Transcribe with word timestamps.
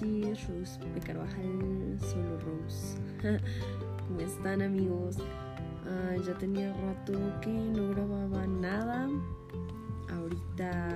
Rose 0.00 0.80
de 0.94 1.00
Carvajal, 1.00 1.98
solo 2.00 2.38
Rose. 2.40 2.96
¿Cómo 4.08 4.20
están 4.20 4.62
amigos? 4.62 5.18
Ah, 5.86 6.16
ya 6.26 6.32
tenía 6.38 6.72
rato 6.72 7.12
que 7.42 7.50
no 7.50 7.90
grababa 7.90 8.46
nada. 8.46 9.10
Ahorita 10.10 10.88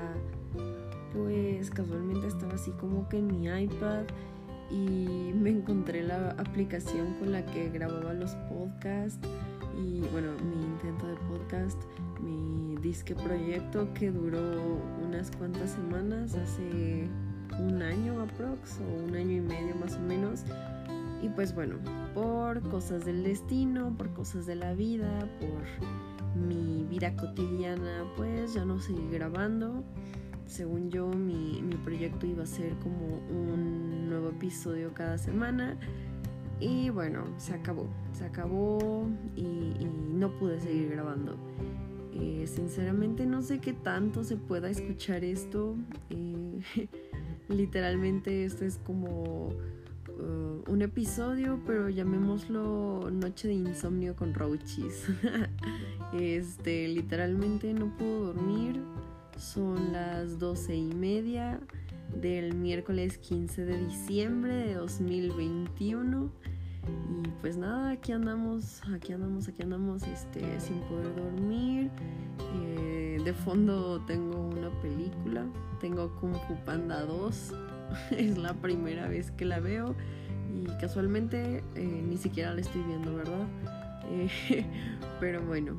pues 1.13 1.71
casualmente 1.71 2.29
estaba 2.29 2.55
así 2.55 2.71
como 2.81 3.07
que 3.11 3.19
en 3.19 3.27
mi 3.27 3.47
iPad 3.47 4.05
y 4.71 5.33
me 5.35 5.51
encontré 5.51 6.03
la 6.03 6.31
aplicación 6.39 7.13
con 7.19 7.33
la 7.33 7.45
que 7.45 7.69
grababa 7.69 8.15
los 8.15 8.35
podcasts 8.49 9.29
y 9.77 10.01
bueno, 10.13 10.29
mi 10.43 10.65
intento 10.65 11.07
de 11.09 11.17
podcast, 11.29 11.83
mi 12.23 12.77
disque 12.81 13.15
proyecto 13.15 13.93
que 13.93 14.11
duró 14.11 14.81
unas 15.05 15.31
cuantas 15.33 15.73
semanas, 15.73 16.35
hace 16.35 17.11
un 17.61 17.83
año 17.83 18.21
aprox 18.21 18.81
o 18.81 19.05
un 19.05 19.15
año 19.15 19.37
y 19.37 19.41
medio 19.41 19.75
más 19.77 19.97
o 19.97 20.01
menos. 20.01 20.45
Y 21.23 21.29
pues 21.29 21.55
bueno, 21.55 21.77
por 22.15 22.61
cosas 22.69 23.05
del 23.05 23.23
destino, 23.23 23.95
por 23.97 24.11
cosas 24.11 24.47
de 24.47 24.57
la 24.57 24.75
vida, 24.75 25.29
por 25.41 26.41
mi 26.41 26.85
vida 26.85 27.17
cotidiana, 27.17 28.05
pues 28.17 28.55
ya 28.55 28.65
no 28.65 28.79
seguí 28.79 29.09
grabando. 29.11 29.85
Según 30.47 30.91
yo, 30.91 31.09
mi, 31.09 31.63
mi 31.63 31.77
proyecto 31.77 32.27
iba 32.27 32.43
a 32.43 32.47
ser 32.47 32.75
como 32.81 33.19
un 33.31 34.09
nuevo 34.09 34.29
episodio 34.29 34.93
cada 34.93 35.17
semana 35.17 35.79
y 36.61 36.89
bueno, 36.91 37.25
se 37.37 37.53
acabó, 37.53 37.89
se 38.13 38.25
acabó 38.25 39.07
y, 39.37 39.87
no 40.15 40.31
pude 40.39 40.61
seguir 40.61 40.91
grabando. 40.91 41.37
Eh, 42.13 42.47
sinceramente 42.47 43.27
no 43.27 43.43
sé 43.43 43.59
qué 43.59 43.73
tanto 43.73 44.23
se 44.23 44.37
pueda 44.37 44.71
escuchar 44.71 45.25
esto. 45.25 45.75
Eh, 46.11 46.61
literalmente 47.49 48.45
esto 48.45 48.65
es 48.65 48.79
como 48.79 49.49
uh, 49.49 50.71
un 50.71 50.83
episodio, 50.83 51.61
pero 51.67 51.89
llamémoslo 51.89 53.11
Noche 53.11 53.49
de 53.49 53.55
Insomnio 53.55 54.17
con 54.17 54.35
Roaches. 54.35 55.07
este, 56.13 56.89
literalmente 56.89 57.73
no 57.75 57.97
puedo 57.97 58.33
dormir. 58.33 58.81
Son 59.37 59.93
las 59.93 60.39
doce 60.39 60.77
y 60.77 60.95
media 60.95 61.61
del 62.21 62.55
miércoles 62.55 63.19
15 63.19 63.65
de 63.65 63.85
diciembre 63.87 64.55
de 64.55 64.75
2021 64.75 66.31
y 66.87 67.29
pues 67.41 67.57
nada, 67.57 67.91
aquí 67.91 68.13
andamos, 68.13 68.83
aquí 68.93 69.13
andamos, 69.13 69.49
aquí 69.49 69.63
andamos, 69.63 70.03
este, 70.03 70.61
sin 70.61 70.81
poder 70.81 71.15
dormir. 71.17 71.91
Eh, 72.57 73.21
de 73.25 73.33
fondo 73.33 74.01
tengo 74.07 74.44
tengo 75.81 76.15
Kung 76.21 76.35
Fu 76.47 76.57
Panda 76.65 77.05
2, 77.05 77.53
es 78.13 78.39
la 78.39 78.55
primera 78.55 79.09
vez 79.09 79.31
que 79.33 79.45
la 79.45 79.61
veo 79.61 79.95
y 80.55 80.67
casualmente 80.81 81.65
eh, 81.75 82.05
ni 82.07 82.17
siquiera 82.17 82.55
la 82.55 82.61
estoy 82.61 82.83
viendo, 82.83 83.15
¿verdad? 83.15 83.47
Eh, 84.11 84.67
pero 85.21 85.43
bueno, 85.43 85.77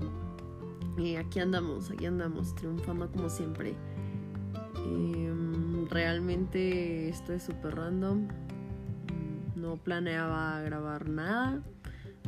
aquí 1.20 1.40
andamos, 1.40 1.92
aquí 1.92 2.06
andamos, 2.06 2.56
triunfando 2.56 3.12
como 3.12 3.30
siempre. 3.30 3.76
Em, 4.86 5.88
realmente 5.90 7.10
esto 7.10 7.34
es 7.34 7.44
súper 7.44 7.76
random 7.76 8.28
no 9.66 9.78
planeaba 9.78 10.62
grabar 10.62 11.10
nada, 11.10 11.60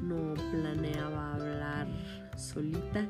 no 0.02 0.34
planeaba 0.34 1.36
hablar 1.36 1.88
solita. 2.36 3.08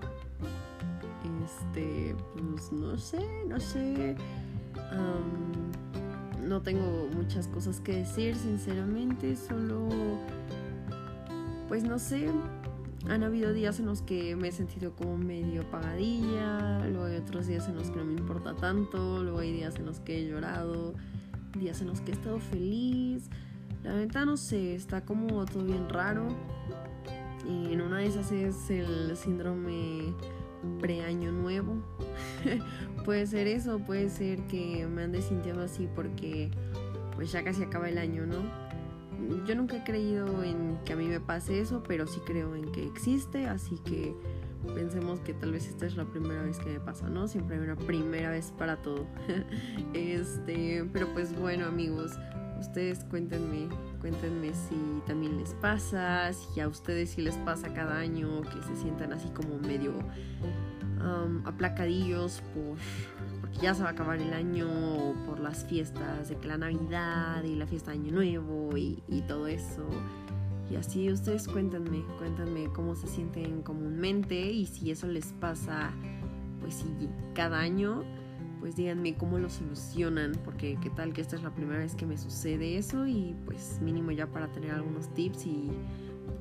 Este, 1.48 2.14
pues 2.34 2.74
no 2.74 2.98
sé, 2.98 3.20
no 3.48 3.58
sé. 3.58 4.18
no 6.44 6.62
tengo 6.62 7.08
muchas 7.16 7.48
cosas 7.48 7.80
que 7.80 7.98
decir, 7.98 8.36
sinceramente, 8.36 9.38
solo, 9.38 9.88
pues 11.70 11.84
no 11.84 12.00
sé. 12.00 12.30
Han 13.08 13.24
habido 13.24 13.54
días 13.54 13.80
en 13.80 13.86
los 13.86 14.02
que 14.02 14.36
me 14.36 14.50
he 14.50 14.52
sentido 14.52 14.94
como 14.94 15.18
medio 15.18 15.62
apagadilla, 15.62 16.86
luego 16.90 17.06
hay 17.06 17.16
otros 17.16 17.48
días 17.48 17.70
en 17.70 17.76
los 17.76 17.92
que 17.92 17.98
no 17.98 18.04
me 18.04 18.20
importa 18.20 18.54
tanto, 18.54 19.24
luego 19.24 19.40
hay 19.40 19.54
días 19.54 19.78
en 19.78 19.86
los 19.86 20.02
que 20.02 20.18
he 20.18 20.28
llorado, 20.28 20.96
días 21.58 21.80
en 21.80 21.88
los 21.88 22.02
que 22.02 22.12
he 22.12 22.16
estado 22.16 22.40
feliz, 22.40 23.30
la 23.86 23.96
neta 23.96 24.26
no 24.26 24.36
sé, 24.36 24.76
está 24.76 25.06
como 25.06 25.46
todo 25.46 25.64
bien 25.64 25.88
raro. 25.88 26.28
Y 27.48 27.72
en 27.72 27.80
una 27.80 28.00
de 28.00 28.08
esas 28.08 28.30
es 28.34 28.70
el 28.70 29.16
síndrome 29.16 30.14
pre-año 30.80 31.32
nuevo. 31.32 31.76
puede 33.06 33.26
ser 33.26 33.48
eso, 33.48 33.80
puede 33.80 34.10
ser 34.10 34.40
que 34.48 34.86
me 34.88 35.04
ande 35.04 35.22
sintiendo 35.22 35.64
así 35.64 35.88
porque 35.96 36.52
pues 37.16 37.32
ya 37.32 37.44
casi 37.44 37.64
acaba 37.64 37.90
el 37.90 37.98
año, 37.98 38.26
¿no? 38.26 38.68
Yo 39.46 39.56
nunca 39.56 39.78
he 39.78 39.84
creído 39.84 40.44
en 40.44 40.78
que 40.86 40.94
a 40.94 40.96
mí 40.96 41.08
me 41.08 41.20
pase 41.20 41.60
eso, 41.60 41.82
pero 41.88 42.06
sí 42.06 42.20
creo 42.26 42.56
en 42.56 42.72
que 42.72 42.86
existe, 42.86 43.48
así 43.48 43.80
que 43.80 44.16
pensemos 44.76 45.20
que 45.22 45.34
tal 45.34 45.52
vez 45.52 45.68
esta 45.68 45.86
es 45.86 45.96
la 45.96 46.06
primera 46.06 46.44
vez 46.44 46.60
que 46.60 46.70
me 46.70 46.80
pasa, 46.80 47.10
¿no? 47.10 47.28
Siempre 47.28 47.58
hay 47.58 47.64
una 47.64 47.76
primera 47.76 48.30
vez 48.30 48.54
para 48.58 48.78
todo. 48.82 49.08
este, 49.94 50.88
pero 50.94 51.08
pues 51.14 51.38
bueno, 51.38 51.66
amigos, 51.66 52.12
Ustedes 52.60 53.04
cuéntenme, 53.06 53.70
cuéntenme 54.02 54.54
si 54.54 55.02
también 55.06 55.38
les 55.38 55.54
pasa, 55.56 56.32
si 56.34 56.60
a 56.60 56.68
ustedes 56.68 57.12
sí 57.12 57.22
les 57.22 57.36
pasa 57.38 57.74
cada 57.74 57.98
año 57.98 58.42
que 58.42 58.62
se 58.64 58.76
sientan 58.76 59.14
así 59.14 59.30
como 59.30 59.58
medio 59.60 59.94
aplacadillos 61.46 62.42
por 62.54 62.78
porque 63.42 63.58
ya 63.60 63.74
se 63.74 63.84
va 63.84 63.90
a 63.90 63.92
acabar 63.92 64.20
el 64.20 64.34
año, 64.34 64.68
por 65.26 65.40
las 65.40 65.66
fiestas 65.66 66.30
de 66.30 66.38
la 66.46 66.58
Navidad 66.58 67.44
y 67.44 67.56
la 67.56 67.68
fiesta 67.68 67.92
de 67.92 67.98
Año 67.98 68.12
Nuevo 68.12 68.76
y, 68.76 69.04
y 69.08 69.22
todo 69.22 69.48
eso. 69.48 69.88
Y 70.70 70.76
así 70.76 71.10
ustedes 71.10 71.48
cuéntenme, 71.48 72.04
cuéntenme 72.18 72.68
cómo 72.74 72.96
se 72.96 73.08
sienten 73.08 73.62
comúnmente 73.62 74.36
y 74.36 74.66
si 74.66 74.92
eso 74.92 75.08
les 75.08 75.28
pasa, 75.34 75.92
pues 76.60 76.76
sí, 76.76 77.10
cada 77.34 77.60
año 77.60 78.04
pues 78.60 78.76
díganme 78.76 79.16
cómo 79.16 79.40
lo 79.40 79.50
solucionan, 79.50 80.34
porque 80.44 80.78
qué 80.82 80.90
tal 80.90 81.14
que 81.14 81.22
esta 81.22 81.36
es 81.36 81.44
la 81.44 81.54
primera 81.54 81.80
vez 81.80 81.96
que 81.96 82.06
me 82.06 82.18
sucede 82.18 82.78
eso 82.78 83.06
y 83.08 83.36
pues 83.46 83.80
mínimo 83.82 84.12
ya 84.12 84.28
para 84.28 84.52
tener 84.52 84.72
algunos 84.72 85.14
tips 85.14 85.46
y 85.46 85.70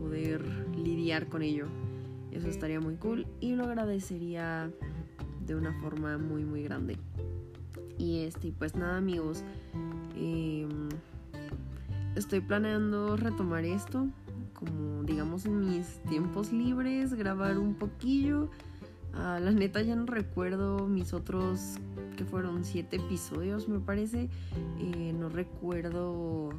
poder 0.00 0.42
lidiar 0.76 1.28
con 1.28 1.42
ello. 1.42 1.66
Eso 2.32 2.48
estaría 2.48 2.80
muy 2.80 2.96
cool 2.96 3.26
y 3.40 3.54
lo 3.54 3.64
agradecería 3.64 4.70
de 5.46 5.54
una 5.54 5.72
forma 5.80 6.18
muy 6.18 6.44
muy 6.44 6.62
grande. 6.62 6.98
Y 7.98 8.24
este, 8.24 8.52
pues 8.52 8.74
nada 8.74 8.98
amigos, 8.98 9.42
em, 10.16 10.88
estoy 12.14 12.40
planeando 12.40 13.16
retomar 13.16 13.64
esto, 13.64 14.06
como 14.52 15.02
digamos 15.04 15.46
en 15.46 15.60
mis 15.60 16.02
tiempos 16.08 16.52
libres, 16.52 17.14
grabar 17.14 17.58
un 17.58 17.74
poquillo. 17.74 18.50
Ah, 19.18 19.40
la 19.40 19.50
neta 19.50 19.82
ya 19.82 19.96
no 19.96 20.06
recuerdo 20.06 20.86
mis 20.86 21.12
otros 21.14 21.76
que 22.16 22.24
fueron 22.24 22.64
siete 22.64 22.96
episodios, 22.96 23.68
me 23.68 23.80
parece. 23.80 24.28
Eh, 24.78 25.14
no 25.18 25.28
recuerdo 25.28 26.50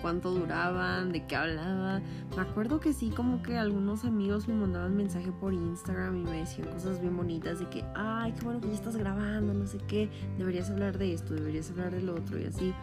cuánto 0.00 0.30
duraban, 0.30 1.12
de 1.12 1.26
qué 1.26 1.36
hablaba. 1.36 2.00
Me 2.36 2.42
acuerdo 2.42 2.80
que 2.80 2.92
sí, 2.92 3.10
como 3.10 3.42
que 3.42 3.56
algunos 3.56 4.04
amigos 4.04 4.48
me 4.48 4.54
mandaban 4.54 4.96
mensaje 4.96 5.32
por 5.32 5.52
Instagram 5.52 6.18
y 6.18 6.22
me 6.24 6.36
decían 6.38 6.68
cosas 6.68 7.00
bien 7.00 7.16
bonitas 7.16 7.58
de 7.58 7.68
que, 7.68 7.84
ay, 7.94 8.32
qué 8.32 8.44
bueno 8.44 8.60
que 8.60 8.68
ya 8.68 8.74
estás 8.74 8.96
grabando, 8.96 9.52
no 9.54 9.66
sé 9.66 9.78
qué, 9.88 10.08
deberías 10.38 10.70
hablar 10.70 10.98
de 10.98 11.12
esto, 11.14 11.34
deberías 11.34 11.70
hablar 11.70 11.92
del 11.92 12.08
otro 12.08 12.38
y 12.38 12.46
así. 12.46 12.74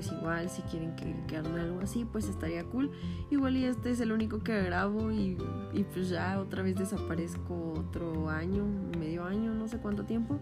Pues 0.00 0.12
igual, 0.12 0.48
si 0.48 0.62
quieren 0.62 0.96
que, 0.96 1.14
que 1.26 1.36
algo 1.36 1.80
así, 1.82 2.06
pues 2.10 2.26
estaría 2.26 2.64
cool. 2.64 2.90
Igual 3.30 3.58
y 3.58 3.64
este 3.64 3.90
es 3.90 4.00
el 4.00 4.12
único 4.12 4.38
que 4.38 4.62
grabo 4.62 5.10
y, 5.10 5.36
y 5.74 5.84
pues 5.92 6.08
ya 6.08 6.40
otra 6.40 6.62
vez 6.62 6.74
desaparezco 6.76 7.74
otro 7.76 8.30
año, 8.30 8.64
medio 8.98 9.24
año, 9.24 9.52
no 9.52 9.68
sé 9.68 9.76
cuánto 9.76 10.04
tiempo. 10.04 10.40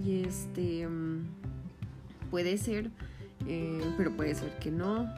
Y 0.00 0.22
este 0.22 0.86
mm, 0.86 1.26
puede 2.30 2.56
ser, 2.56 2.92
eh, 3.48 3.82
pero 3.96 4.12
puede 4.12 4.32
ser 4.36 4.56
que 4.60 4.70
no. 4.70 5.12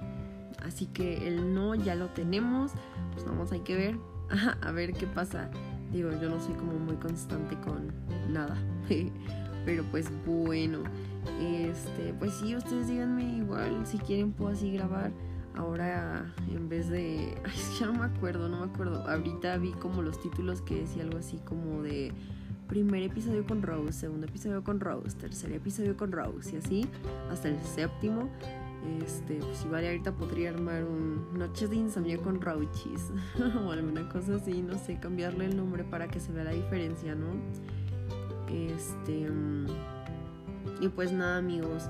Así 0.65 0.87
que 0.87 1.29
el 1.29 1.53
no 1.53 1.75
ya 1.75 1.97
lo 1.97 2.07
tenemos. 2.07 2.73
Pues 3.13 3.27
vamos, 3.27 3.53
hay 3.53 3.61
que 3.61 3.77
ver. 3.77 3.99
a 4.63 4.73
ver 4.73 4.95
qué 4.95 5.07
pasa. 5.07 5.51
Digo, 5.93 6.13
yo 6.13 6.31
no 6.31 6.41
soy 6.41 6.55
como 6.55 6.73
muy 6.79 6.97
constante 6.97 7.61
con 7.61 7.93
nada. 8.33 8.57
pero 9.67 9.85
pues 9.91 10.11
bueno. 10.25 10.79
Este, 11.41 12.15
pues 12.19 12.33
sí, 12.35 12.55
ustedes 12.57 12.87
díganme 12.87 13.25
igual 13.39 13.85
si 13.85 13.99
quieren 13.99 14.33
puedo 14.33 14.53
así 14.53 14.73
grabar. 14.73 15.11
Ahora 15.55 16.33
en 16.51 16.69
vez 16.71 16.89
de. 16.89 17.37
Ay, 17.45 17.53
ya 17.79 17.87
no 17.87 17.95
me 17.95 18.07
acuerdo, 18.07 18.49
no 18.49 18.65
me 18.65 18.73
acuerdo. 18.73 19.07
Ahorita 19.07 19.59
vi 19.59 19.73
como 19.73 20.01
los 20.01 20.21
títulos 20.21 20.63
que 20.63 20.77
decía 20.77 21.03
algo 21.03 21.19
así 21.19 21.39
como 21.45 21.83
de 21.83 22.13
primer 22.69 23.03
episodio 23.03 23.47
con 23.47 23.63
Rose, 23.63 23.93
segundo 23.93 24.27
episodio 24.27 24.65
con 24.65 24.81
Rose, 24.81 25.17
tercer 25.17 25.53
episodio 25.53 25.97
con 25.97 26.11
Rose 26.11 26.55
y 26.55 26.59
así 26.59 26.87
hasta 27.31 27.49
el 27.49 27.61
séptimo. 27.63 28.31
Este, 29.05 29.37
pues 29.37 29.65
igual 29.65 29.85
ahorita 29.85 30.13
podría 30.13 30.51
armar 30.51 30.85
un 30.85 31.37
Noches 31.37 31.71
de 31.71 31.77
Insomnio 31.77 32.23
con 32.23 32.41
Roaches 32.41 33.11
o 33.67 33.73
alguna 33.73 34.09
cosa 34.09 34.37
así, 34.37 34.63
no 34.63 34.79
sé, 34.79 35.01
cambiarle 35.01 35.47
el 35.47 35.57
nombre 35.57 35.83
para 35.83 36.07
que 36.07 36.21
se 36.21 36.31
vea 36.31 36.45
la 36.45 36.53
diferencia, 36.53 37.17
¿no? 37.17 37.27
Este. 38.51 39.29
Mm, 39.29 39.67
y 40.81 40.89
pues 40.89 41.13
nada, 41.13 41.39
amigos, 41.39 41.85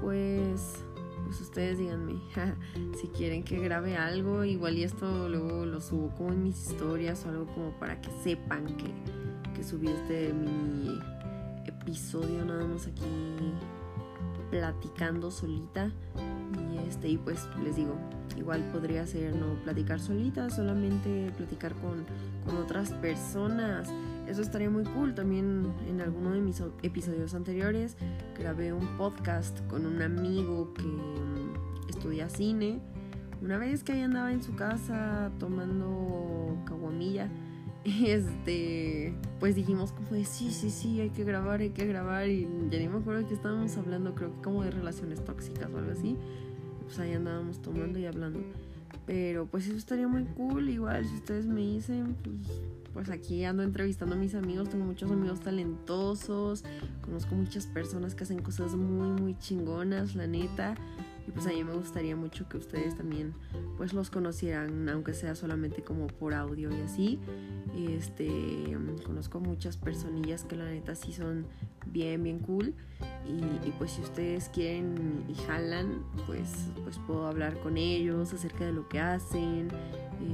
pues, 0.00 0.84
pues 1.24 1.40
ustedes 1.40 1.78
díganme 1.78 2.20
si 3.00 3.08
quieren 3.08 3.42
que 3.42 3.58
grabe 3.58 3.96
algo, 3.96 4.44
igual 4.44 4.78
y 4.78 4.84
esto 4.84 5.28
luego 5.28 5.66
lo 5.66 5.80
subo 5.80 6.10
como 6.16 6.32
en 6.32 6.42
mis 6.44 6.70
historias 6.70 7.24
o 7.26 7.30
algo 7.30 7.46
como 7.46 7.70
para 7.78 8.00
que 8.00 8.10
sepan 8.22 8.66
que, 8.76 8.92
que 9.54 9.64
subí 9.64 9.88
este 9.88 10.32
mini 10.32 10.98
episodio 11.66 12.44
nada 12.44 12.64
más 12.66 12.86
aquí 12.86 13.04
platicando 14.50 15.30
solita 15.30 15.90
y 16.72 16.88
este 16.88 17.08
y 17.08 17.18
pues 17.18 17.46
les 17.62 17.76
digo 17.76 17.94
igual 18.36 18.68
podría 18.72 19.06
ser 19.06 19.34
no 19.36 19.54
platicar 19.62 20.00
solita 20.00 20.50
solamente 20.50 21.30
platicar 21.36 21.74
con, 21.74 22.04
con 22.44 22.56
otras 22.56 22.92
personas 22.94 23.88
eso 24.30 24.42
estaría 24.42 24.70
muy 24.70 24.84
cool. 24.84 25.14
También 25.14 25.72
en 25.88 26.00
alguno 26.00 26.32
de 26.32 26.40
mis 26.40 26.62
episodios 26.82 27.34
anteriores 27.34 27.96
grabé 28.38 28.72
un 28.72 28.86
podcast 28.96 29.66
con 29.66 29.86
un 29.86 30.00
amigo 30.02 30.72
que 30.74 30.82
mm, 30.82 31.88
estudia 31.88 32.28
cine. 32.28 32.80
Una 33.42 33.58
vez 33.58 33.82
que 33.82 33.92
ahí 33.92 34.02
andaba 34.02 34.32
en 34.32 34.42
su 34.42 34.54
casa 34.54 35.30
tomando 35.38 36.56
caguamilla, 36.66 37.28
este, 37.84 39.14
pues 39.38 39.54
dijimos 39.56 39.92
como 39.92 40.10
de 40.10 40.24
sí, 40.24 40.50
sí, 40.50 40.70
sí, 40.70 41.00
hay 41.00 41.10
que 41.10 41.24
grabar, 41.24 41.60
hay 41.60 41.70
que 41.70 41.86
grabar. 41.86 42.28
Y 42.28 42.46
ya 42.70 42.78
ni 42.78 42.88
me 42.88 42.98
acuerdo 42.98 43.26
qué 43.26 43.34
estábamos 43.34 43.76
hablando, 43.76 44.14
creo 44.14 44.34
que 44.34 44.42
como 44.42 44.62
de 44.62 44.70
relaciones 44.70 45.24
tóxicas 45.24 45.68
o 45.72 45.78
algo 45.78 45.90
así. 45.90 46.16
Pues 46.84 46.98
ahí 46.98 47.14
andábamos 47.14 47.60
tomando 47.62 47.98
y 47.98 48.06
hablando. 48.06 48.40
Pero 49.06 49.46
pues 49.46 49.66
eso 49.66 49.76
estaría 49.76 50.08
muy 50.08 50.24
cool. 50.24 50.68
Igual, 50.68 51.04
si 51.06 51.14
ustedes 51.14 51.46
me 51.46 51.60
dicen, 51.60 52.16
pues 52.22 52.60
pues 52.92 53.08
aquí 53.08 53.44
ando 53.44 53.62
entrevistando 53.62 54.14
a 54.16 54.18
mis 54.18 54.34
amigos, 54.34 54.68
tengo 54.68 54.84
muchos 54.84 55.10
amigos 55.10 55.40
talentosos, 55.40 56.64
conozco 57.02 57.34
muchas 57.34 57.66
personas 57.66 58.14
que 58.14 58.24
hacen 58.24 58.42
cosas 58.42 58.74
muy, 58.74 59.08
muy 59.20 59.38
chingonas, 59.38 60.14
la 60.14 60.26
neta. 60.26 60.74
Y 61.26 61.30
pues 61.32 61.46
a 61.46 61.50
mí 61.50 61.62
me 61.62 61.74
gustaría 61.74 62.16
mucho 62.16 62.48
que 62.48 62.56
ustedes 62.56 62.96
también 62.96 63.34
pues 63.76 63.92
los 63.92 64.10
conocieran, 64.10 64.88
aunque 64.88 65.14
sea 65.14 65.34
solamente 65.34 65.82
como 65.82 66.08
por 66.08 66.34
audio 66.34 66.70
y 66.76 66.80
así. 66.80 67.20
Este, 67.76 68.76
conozco 69.04 69.38
muchas 69.38 69.76
personillas 69.76 70.44
que 70.44 70.56
la 70.56 70.64
neta 70.64 70.94
sí 70.94 71.12
son 71.12 71.46
bien, 71.86 72.24
bien 72.24 72.40
cool. 72.40 72.74
Y, 73.26 73.70
pues 73.78 73.92
si 73.92 74.02
ustedes 74.02 74.48
quieren 74.48 75.24
y 75.28 75.34
jalan, 75.46 76.02
pues, 76.26 76.68
pues 76.82 76.98
puedo 77.06 77.26
hablar 77.26 77.60
con 77.60 77.76
ellos 77.76 78.32
acerca 78.32 78.64
de 78.64 78.72
lo 78.72 78.88
que 78.88 78.98
hacen, 78.98 79.68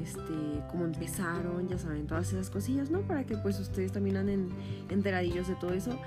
este, 0.03 0.33
cómo 0.71 0.87
empezaron, 0.87 1.69
ya 1.69 1.79
saben, 1.79 2.07
todas 2.07 2.33
esas 2.33 2.49
cosillas, 2.49 2.91
¿no? 2.91 3.01
Para 3.03 3.25
que 3.27 3.37
pues 3.37 3.61
ustedes 3.61 3.93
también 3.93 4.17
anden 4.17 4.49
enteradillos 4.89 5.49
de 5.49 5.57
todo 5.57 5.73
eso. 5.73 5.99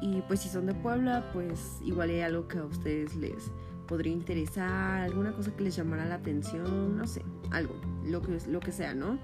Y 0.00 0.20
pues 0.22 0.40
si 0.40 0.48
son 0.48 0.66
de 0.66 0.74
Puebla, 0.74 1.30
pues 1.32 1.78
igual 1.84 2.10
hay 2.10 2.22
algo 2.22 2.48
que 2.48 2.58
a 2.58 2.64
ustedes 2.64 3.14
les 3.14 3.52
podría 3.86 4.12
interesar, 4.12 5.02
alguna 5.02 5.32
cosa 5.32 5.54
que 5.54 5.62
les 5.64 5.76
llamara 5.76 6.04
la 6.06 6.16
atención, 6.16 6.96
no 6.96 7.06
sé, 7.06 7.22
algo, 7.50 7.74
lo 8.04 8.20
que, 8.22 8.38
lo 8.48 8.58
que 8.58 8.72
sea, 8.72 8.94
¿no? 8.94 9.18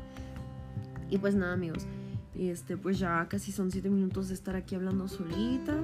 Y 1.11 1.19
pues 1.19 1.35
nada, 1.35 1.55
amigos, 1.55 1.87
este, 2.39 2.77
pues 2.77 2.99
ya 2.99 3.27
casi 3.29 3.51
son 3.51 3.71
7 3.73 3.91
minutos 3.91 4.29
de 4.29 4.35
estar 4.35 4.55
aquí 4.55 4.77
hablando 4.77 5.09
solita. 5.09 5.75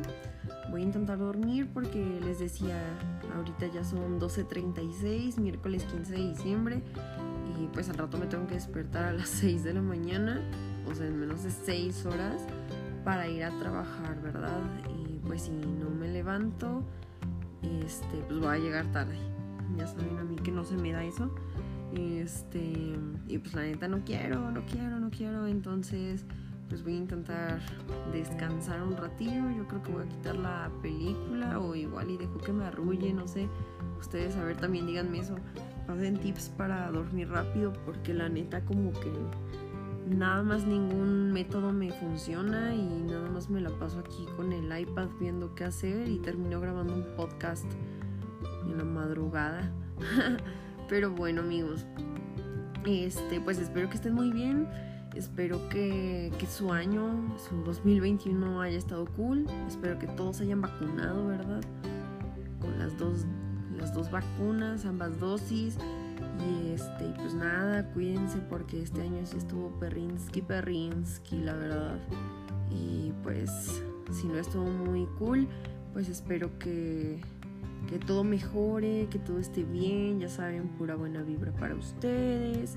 Voy 0.70 0.82
a 0.82 0.84
intentar 0.84 1.18
dormir 1.18 1.68
porque 1.74 2.20
les 2.24 2.38
decía, 2.38 2.80
ahorita 3.34 3.66
ya 3.66 3.82
son 3.82 4.20
12.36, 4.20 5.38
miércoles 5.38 5.84
15 5.84 6.12
de 6.12 6.28
diciembre 6.28 6.82
y 7.58 7.66
pues 7.68 7.88
al 7.88 7.96
rato 7.96 8.18
me 8.18 8.26
tengo 8.26 8.46
que 8.46 8.54
despertar 8.54 9.04
a 9.04 9.12
las 9.12 9.28
6 9.40 9.64
de 9.64 9.74
la 9.74 9.82
mañana, 9.82 10.40
o 10.88 10.94
sea, 10.94 11.06
en 11.06 11.18
menos 11.18 11.42
de 11.42 11.50
6 11.50 12.06
horas 12.06 12.42
para 13.04 13.28
ir 13.28 13.44
a 13.44 13.50
trabajar, 13.58 14.20
¿verdad? 14.22 14.60
Y 14.96 15.18
pues 15.26 15.42
si 15.42 15.50
no 15.50 15.90
me 15.90 16.08
levanto, 16.08 16.82
este, 17.62 18.16
pues 18.28 18.38
voy 18.38 18.48
a 18.48 18.58
llegar 18.58 18.86
tarde. 18.92 19.16
Ya 19.76 19.86
saben 19.86 20.18
a 20.18 20.24
mí 20.24 20.36
que 20.36 20.52
no 20.52 20.64
se 20.64 20.76
me 20.76 20.92
da 20.92 21.04
eso. 21.04 21.34
Este, 21.94 22.96
y 23.28 23.38
pues 23.38 23.54
la 23.54 23.62
neta 23.62 23.88
no 23.88 24.04
quiero, 24.04 24.50
no 24.50 24.64
quiero, 24.66 24.98
no 24.98 25.10
quiero, 25.10 25.46
entonces 25.46 26.24
pues 26.68 26.82
voy 26.82 26.94
a 26.94 26.96
intentar 26.96 27.60
descansar 28.12 28.82
un 28.82 28.96
ratillo. 28.96 29.50
Yo 29.56 29.66
creo 29.68 29.82
que 29.82 29.92
voy 29.92 30.04
a 30.04 30.08
quitar 30.08 30.36
la 30.36 30.70
película 30.82 31.60
o 31.60 31.74
igual 31.74 32.10
y 32.10 32.16
dejo 32.16 32.38
que 32.38 32.52
me 32.52 32.64
arrulle, 32.64 33.12
no 33.12 33.28
sé. 33.28 33.48
Ustedes 34.00 34.36
a 34.36 34.44
ver 34.44 34.56
también 34.56 34.86
díganme 34.86 35.20
eso 35.20 35.36
pasen 35.86 36.16
tips 36.16 36.50
para 36.56 36.90
dormir 36.90 37.28
rápido 37.28 37.72
porque 37.84 38.14
la 38.14 38.28
neta 38.28 38.64
como 38.64 38.92
que 38.92 39.12
nada 40.08 40.42
más 40.42 40.66
ningún 40.66 41.32
método 41.32 41.72
me 41.72 41.90
funciona 41.92 42.74
y 42.74 42.82
nada 42.82 43.30
más 43.30 43.48
me 43.48 43.60
la 43.60 43.70
paso 43.70 44.00
aquí 44.00 44.26
con 44.36 44.52
el 44.52 44.78
iPad 44.78 45.08
viendo 45.20 45.54
qué 45.54 45.64
hacer 45.64 46.08
y 46.08 46.18
termino 46.18 46.60
grabando 46.60 46.94
un 46.94 47.04
podcast 47.16 47.66
en 48.66 48.78
la 48.78 48.84
madrugada. 48.84 49.70
Pero 50.88 51.10
bueno 51.10 51.40
amigos, 51.40 51.84
este 52.86 53.40
pues 53.40 53.58
espero 53.58 53.88
que 53.88 53.96
estén 53.96 54.14
muy 54.14 54.30
bien. 54.30 54.68
Espero 55.14 55.68
que, 55.68 56.32
que, 56.38 56.46
su 56.46 56.72
año, 56.72 57.36
su 57.48 57.62
2021 57.62 58.60
haya 58.60 58.76
estado 58.76 59.06
cool. 59.16 59.46
Espero 59.68 59.96
que 59.96 60.08
todos 60.08 60.40
hayan 60.40 60.60
vacunado, 60.60 61.28
¿verdad? 61.28 61.60
Con 62.60 62.76
las 62.80 62.98
dos 62.98 63.24
las 63.78 63.92
dos 63.92 64.10
vacunas, 64.10 64.84
ambas 64.84 65.18
dosis. 65.20 65.76
Y 66.40 66.72
este, 66.72 67.04
pues 67.16 67.34
nada, 67.34 67.86
cuídense 67.92 68.38
porque 68.48 68.82
este 68.82 69.02
año 69.02 69.24
sí 69.24 69.36
estuvo 69.36 69.70
perrinsky, 69.78 70.42
perrinsky, 70.42 71.38
la 71.38 71.54
verdad. 71.54 71.98
Y 72.70 73.12
pues, 73.22 73.82
si 74.10 74.26
no 74.26 74.38
estuvo 74.38 74.64
muy 74.64 75.06
cool, 75.18 75.46
pues 75.92 76.08
espero 76.08 76.58
que, 76.58 77.20
que 77.88 77.98
todo 77.98 78.24
mejore, 78.24 79.08
que 79.10 79.18
todo 79.18 79.38
esté 79.38 79.64
bien. 79.64 80.20
Ya 80.20 80.28
saben, 80.28 80.68
pura 80.68 80.96
buena 80.96 81.22
vibra 81.22 81.52
para 81.52 81.74
ustedes. 81.74 82.76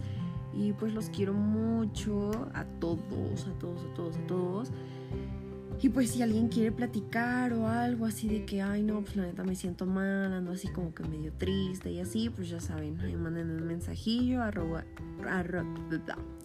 Y 0.53 0.73
pues 0.73 0.93
los 0.93 1.09
quiero 1.09 1.33
mucho 1.33 2.31
a 2.53 2.65
todos, 2.79 3.47
a 3.47 3.53
todos, 3.59 3.83
a 3.83 3.93
todos, 3.93 4.17
a 4.17 4.27
todos. 4.27 4.71
Y 5.79 5.89
pues 5.89 6.09
si 6.09 6.23
alguien 6.23 6.47
quiere 6.47 6.71
platicar 6.71 7.53
o 7.53 7.67
algo 7.67 8.05
así 8.07 8.27
de 8.27 8.45
que, 8.45 8.63
ay 8.63 8.81
no, 8.81 9.01
pues 9.01 9.15
la 9.15 9.23
neta 9.23 9.43
me 9.43 9.53
siento 9.55 9.85
mal, 9.85 10.33
ando 10.33 10.51
así 10.51 10.69
como 10.69 10.91
que 10.95 11.03
medio 11.03 11.31
triste 11.33 11.91
y 11.91 11.99
así, 11.99 12.31
pues 12.31 12.49
ya 12.49 12.59
saben, 12.59 12.99
ahí 12.99 13.15
manden 13.15 13.51
un 13.51 13.67
mensajillo, 13.67 14.41
arroba, 14.41 14.85
arroba, 15.29 15.67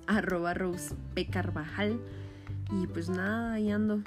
arroba 0.07 0.53
Rose 0.53 0.95
P. 1.15 1.27
Carvajal. 1.27 1.99
Y 2.71 2.87
pues 2.89 3.09
nada, 3.09 3.55
ahí 3.55 3.71
ando. 3.71 4.03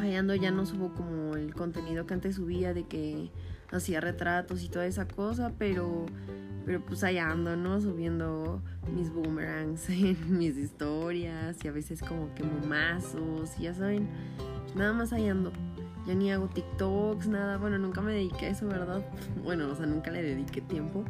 Ahí 0.00 0.14
ando, 0.14 0.34
ya 0.34 0.50
no 0.50 0.66
subo 0.66 0.92
como 0.92 1.36
el 1.36 1.54
contenido 1.54 2.06
que 2.06 2.14
antes 2.14 2.36
subía 2.36 2.74
de 2.74 2.84
que 2.84 3.30
hacía 3.70 4.00
retratos 4.00 4.62
y 4.62 4.68
toda 4.68 4.86
esa 4.86 5.06
cosa, 5.06 5.52
pero 5.58 6.06
pero 6.64 6.80
pues 6.80 7.04
ahí 7.04 7.18
ando, 7.18 7.56
¿no? 7.56 7.80
Subiendo 7.80 8.62
mis 8.94 9.12
boomerangs 9.12 9.88
en 9.90 10.38
mis 10.38 10.56
historias 10.56 11.62
y 11.62 11.68
a 11.68 11.72
veces 11.72 12.00
como 12.00 12.34
que 12.34 12.42
momazos, 12.42 13.56
ya 13.58 13.74
saben. 13.74 14.08
Nada 14.74 14.92
más 14.92 15.12
ahí 15.12 15.28
ando. 15.28 15.52
Ya 16.06 16.14
ni 16.14 16.30
hago 16.30 16.48
TikToks, 16.48 17.28
nada. 17.28 17.56
Bueno, 17.56 17.78
nunca 17.78 18.00
me 18.00 18.12
dediqué 18.12 18.46
a 18.46 18.50
eso, 18.50 18.66
¿verdad? 18.66 19.04
Bueno, 19.42 19.70
o 19.70 19.74
sea, 19.74 19.86
nunca 19.86 20.10
le 20.10 20.22
dediqué 20.22 20.60
tiempo. 20.60 21.04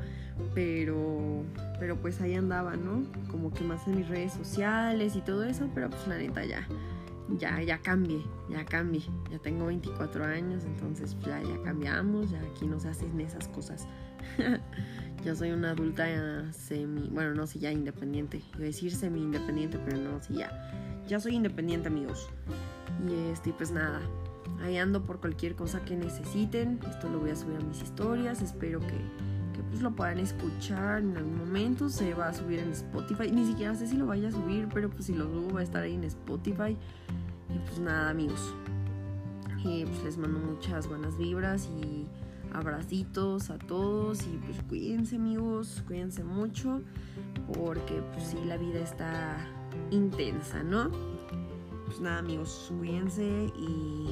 Pero, 0.54 1.44
pero 1.78 1.96
pues 2.00 2.20
ahí 2.20 2.34
andaba, 2.34 2.76
¿no? 2.76 3.04
Como 3.30 3.52
que 3.52 3.62
más 3.62 3.86
en 3.86 3.96
mis 3.96 4.08
redes 4.08 4.32
sociales 4.32 5.14
y 5.16 5.20
todo 5.20 5.44
eso. 5.44 5.68
Pero 5.74 5.90
pues 5.90 6.06
la 6.08 6.18
neta 6.18 6.44
ya, 6.44 6.66
ya, 7.28 7.62
ya 7.62 7.78
cambié, 7.78 8.22
ya 8.48 8.64
cambié. 8.64 9.02
Ya 9.30 9.38
tengo 9.38 9.66
24 9.66 10.24
años, 10.24 10.64
entonces 10.64 11.16
ya, 11.24 11.42
ya 11.42 11.62
cambiamos. 11.62 12.30
Ya 12.30 12.40
aquí 12.42 12.66
no 12.66 12.78
se 12.78 12.88
hacen 12.88 13.20
esas 13.20 13.48
cosas. 13.48 13.86
ya 15.24 15.34
soy 15.34 15.52
una 15.52 15.70
adulta 15.70 16.06
semi, 16.52 17.08
bueno, 17.08 17.34
no 17.34 17.46
sé, 17.46 17.58
ya 17.58 17.72
independiente. 17.72 18.42
Iba 18.54 18.64
a 18.64 18.66
decir 18.66 18.94
semi 18.94 19.22
independiente, 19.22 19.78
pero 19.84 19.96
no, 19.98 20.22
sí, 20.22 20.34
ya. 20.34 21.04
Ya 21.06 21.20
soy 21.20 21.34
independiente, 21.34 21.88
amigos. 21.88 22.28
Y 23.08 23.30
este, 23.32 23.52
pues 23.52 23.72
nada, 23.72 24.00
ahí 24.62 24.76
ando 24.76 25.02
por 25.02 25.20
cualquier 25.20 25.54
cosa 25.54 25.80
que 25.84 25.96
necesiten. 25.96 26.78
Esto 26.88 27.08
lo 27.08 27.20
voy 27.20 27.30
a 27.30 27.36
subir 27.36 27.56
a 27.56 27.64
mis 27.64 27.82
historias. 27.82 28.42
Espero 28.42 28.80
que, 28.80 28.86
que 29.54 29.62
pues 29.70 29.80
lo 29.82 29.92
puedan 29.92 30.18
escuchar 30.18 31.00
en 31.00 31.16
algún 31.16 31.38
momento. 31.38 31.88
Se 31.88 32.14
va 32.14 32.28
a 32.28 32.34
subir 32.34 32.58
en 32.58 32.70
Spotify. 32.70 33.30
Ni 33.30 33.46
siquiera 33.46 33.74
sé 33.74 33.86
si 33.86 33.96
lo 33.96 34.06
vaya 34.06 34.28
a 34.28 34.32
subir, 34.32 34.68
pero 34.72 34.90
pues 34.90 35.06
si 35.06 35.14
lo 35.14 35.24
subo 35.24 35.54
va 35.54 35.60
a 35.60 35.64
estar 35.64 35.82
ahí 35.82 35.94
en 35.94 36.04
Spotify. 36.04 36.76
Y 37.54 37.58
pues 37.58 37.78
nada, 37.78 38.10
amigos. 38.10 38.54
Pues 39.64 40.04
les 40.04 40.18
mando 40.18 40.38
muchas 40.40 40.86
buenas 40.88 41.16
vibras 41.16 41.70
y 41.80 42.06
abracitos 42.52 43.48
a 43.48 43.56
todos 43.56 44.22
y 44.26 44.36
pues 44.44 44.62
cuídense 44.68 45.16
amigos, 45.16 45.82
cuídense 45.86 46.22
mucho 46.22 46.82
porque 47.54 48.02
pues 48.12 48.24
sí 48.26 48.36
la 48.44 48.58
vida 48.58 48.80
está 48.80 49.38
intensa, 49.90 50.62
¿no? 50.62 50.90
Pues 51.86 51.98
nada 51.98 52.18
amigos, 52.18 52.70
cuídense 52.78 53.24
y, 53.56 54.10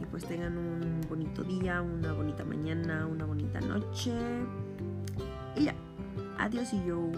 y 0.00 0.04
pues 0.10 0.26
tengan 0.26 0.58
un 0.58 1.00
bonito 1.08 1.42
día, 1.42 1.80
una 1.80 2.12
bonita 2.12 2.44
mañana, 2.44 3.06
una 3.06 3.24
bonita 3.24 3.60
noche 3.62 4.12
y 5.56 5.64
ya, 5.64 5.74
adiós 6.38 6.72
y 6.74 6.84
yo. 6.86 7.10